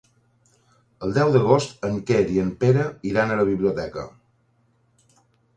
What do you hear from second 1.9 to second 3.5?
Quer i en Pere iran a la